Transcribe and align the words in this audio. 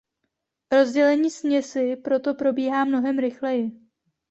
Rozdělení 0.71 1.29
směsi 1.31 1.95
proto 1.95 2.33
probíhá 2.33 2.85
mnohem 2.85 3.19
rychleji. 3.19 3.71